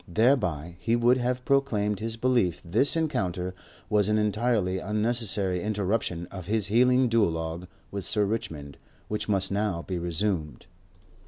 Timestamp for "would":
0.95-1.17